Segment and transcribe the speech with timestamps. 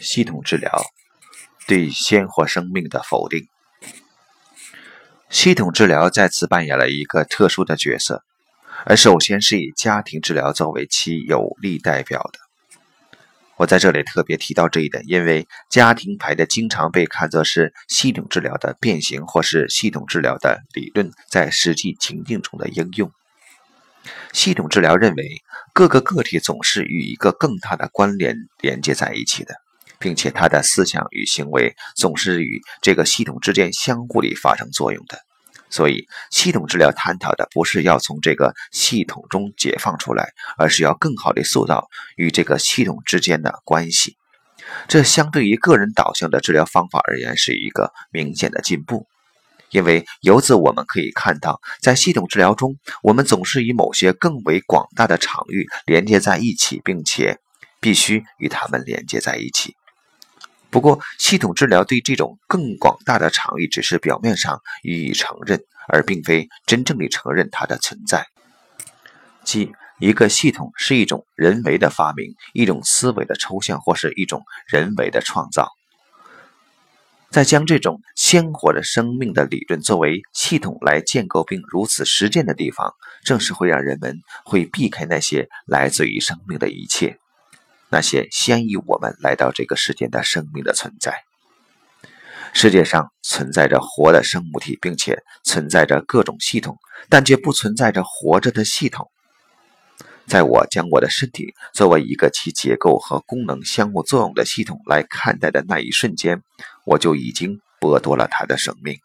[0.00, 0.70] 系统治疗
[1.66, 3.48] 对鲜活生命的否定。
[5.30, 8.22] 系统治疗再次扮演了一个特殊的角色，
[8.86, 12.38] 而首先是以家庭治疗作为其有力代表的。
[13.56, 23.10] 我在这里特别提到这一点，因为家庭牌的经常被看作是系统治疗的变形，或是系统治疗的理论在实际情境中的应用。
[24.32, 25.42] 系统治疗认为，
[25.74, 29.56] 各个个体总是与一个更大的关联连接在一起的，
[29.98, 35.18] 并且他的思想与行为总是与这个系统之间相互地发生作用的。
[35.70, 44.16] 所以，系统治疗探讨的不是要从这个系统中解放出来，而是要更好地塑造与这个系统之间的关系。
[44.86, 49.06] 这相对于个人导向的治疗方法而言，是一个明显的进步。
[49.70, 57.38] 因为由此我们可以看到，在系统治疗中，我们总是与某些更为广大的场域连接在一起，并且
[57.78, 59.74] 必须与它们连接在一起。
[60.70, 68.26] 不过，系统治疗对这种更广大的场域只是表面上予以承认，而并非真正的承认它的存在。
[69.44, 75.70] 即一个系统是一种人为的发明，一种思维的抽象，或是一种人为的创造。
[77.30, 82.94] 在将这种鲜活的生命的理论作为系统来建构并如此实践的地方，
[83.24, 87.18] 正是会让人们会避开那些来自于生命的一切，
[87.90, 91.24] 那些先于我们来到这个世界的生命的存在。
[92.52, 96.78] 世界上存在着活的生物体，并且存在着各种系统，
[97.08, 99.10] 但却不存在着活着的系统。
[100.26, 106.42] 在我将我的身体作为一个其结构和功能相互作用的系统来看待的那一瞬间，
[106.84, 108.98] 我就已经剥夺了它的生命。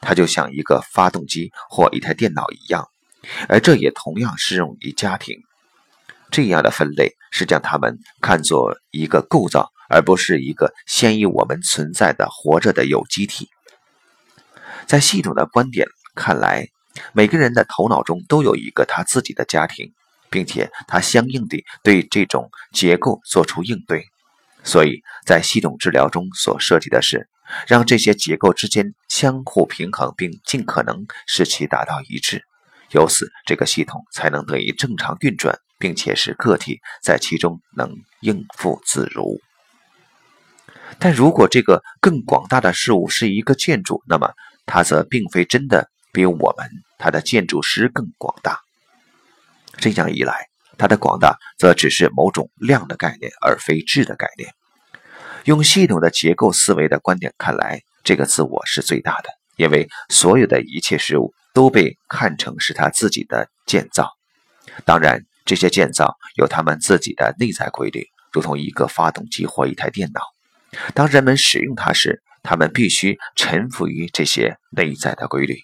[0.00, 2.88] 它就像一个发动机或一台电脑一样，
[3.48, 5.42] 而这也同样适用于家庭。
[6.30, 13.48] 这样的分类是将它们看作一个构造，而不是一个先于我们存在的活着的有机体。
[14.86, 16.68] 在系统的观点看来，
[17.12, 19.92] 每个人的头脑中都有一个他自己的家庭。
[20.30, 24.04] 并且他相应地对这种结构做出应对，
[24.62, 27.30] 所以在系统治疗中所涉及的是
[27.66, 32.44] 让这些结构之间相互平衡，并尽可能使其达到一致，
[32.90, 39.40] 由此这个系统才能得以正常运转，并且使个体在其中能应付自如。
[40.98, 44.32] 但如果这个更广大的事物是一个建筑，那么
[44.66, 48.60] 它则并非真的比我们它的建筑师更广大。
[49.76, 54.52] 这样一来，它的广大则只是某种量的概念，而非质的概念。
[55.44, 64.10] 用系统的结构思维的观点看来，这个自我是最大的，因为所有的一切事物都被看成是他自己的建造。
[64.84, 70.20] 当然，这些建造有他们自己的内在规律，如同一个发动机或一台电脑。
[70.94, 75.56] 当人们使用它时，他们必须臣服于这些内在的规律，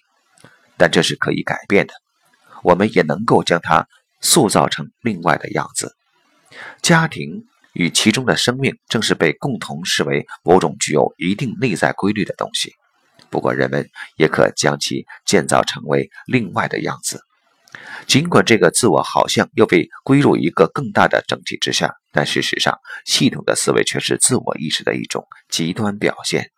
[0.75, 1.93] 但这是可以改变的。
[2.63, 3.87] 我们也能够将它。
[4.21, 5.95] 塑造成另外的样子。
[6.81, 12.73] 家庭与其中的生命正是被共同视为某种具有一定内在规律的东西。
[13.29, 17.21] 不过，人们也可将其建造成为另外的样子。
[18.07, 26.51] 尽管这个自我好像又被归入一个更大的整体之下，但事实上，系统的思维却是自我意识的一种极端表现。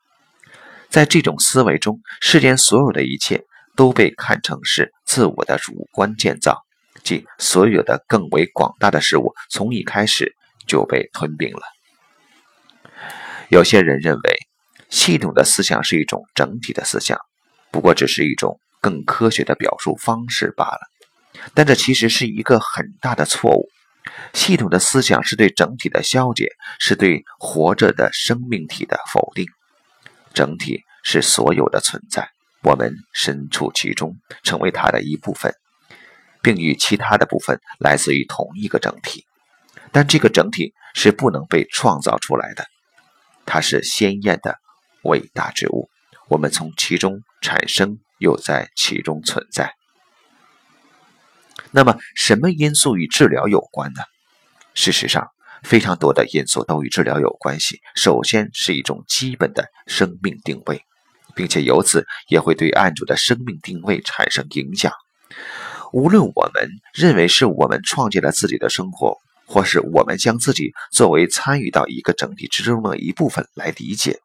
[0.89, 3.43] 在这种思维中，世间所有的一切
[3.75, 6.63] 都被看成是自我的主观建造。
[7.03, 10.35] 即所有的更为广大的事物，从一开始
[10.65, 11.61] 就被吞并了。
[13.49, 14.37] 有些人认为，
[14.89, 17.17] 系统的思想是一种整体的思想，
[17.71, 20.79] 不过只是一种更科学的表述方式罢了。
[21.53, 23.69] 但这其实是一个很大的错误。
[24.33, 26.49] 系统的思想是对整体的消解，
[26.79, 29.45] 是对活着的生命体的否定。
[30.33, 32.29] 整体是所有的存在，
[32.63, 35.53] 我们身处其中，成为它的一部分。
[36.39, 39.25] 并与其他的部分来自于同一个整体，
[39.91, 42.65] 但这个整体是不能被创造出来的，
[43.45, 44.57] 它是鲜艳的
[45.03, 45.89] 伟大之物，
[46.29, 49.73] 我们从其中产生，又在其中存在。
[51.71, 54.01] 那么，什么因素与治疗有关呢？
[54.73, 55.27] 事实上，
[55.63, 57.79] 非常多的因素都与治疗有关系。
[57.95, 60.81] 首先是一种基本的生命定位，
[61.35, 64.91] 并且由此也会对案主的生命定位产生影响。
[65.91, 74.19] 无论我们认为是我们创建了自己的生活，或是我们将自己作为参与到一个整体之中的一部分来理解，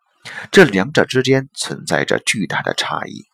[0.51, 3.25] 这两者之间存在着巨大的差异。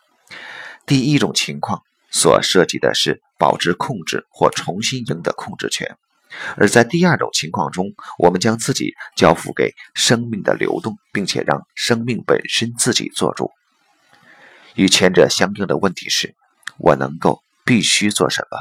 [0.86, 5.96] 第一种情况所涉及的是保持控制或重新赢得控制权，
[6.56, 7.86] 而在第二种情况中，
[8.18, 13.50] 我们将自己交付给生命的流动，并且让生命本身自己做主。
[14.74, 16.34] 与前者相应的问题是：
[16.78, 18.58] 我能够必须做什么？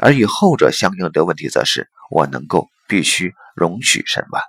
[0.00, 4.40] 而与后者相应的问题则是：我能够必须容许什么？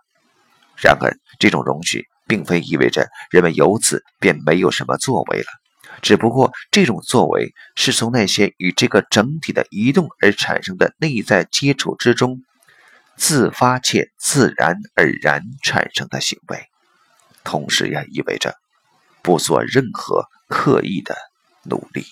[0.78, 5.48] 然而，这种容许并非意味着人们由此便没有什么作为了，
[6.02, 12.44] 只不过这种作为是从那些与这个整体的移动而产生的内在接触之中。
[13.18, 16.70] 自发且自然而然产生的行为，
[17.44, 18.56] 同时也意味着
[19.22, 21.18] 不做任何刻意的
[21.64, 22.06] 努力。